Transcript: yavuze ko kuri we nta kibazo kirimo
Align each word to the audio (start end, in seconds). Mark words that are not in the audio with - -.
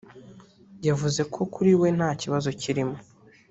yavuze 0.87 1.21
ko 1.33 1.41
kuri 1.53 1.71
we 1.81 1.87
nta 1.97 2.09
kibazo 2.21 2.49
kirimo 2.61 2.97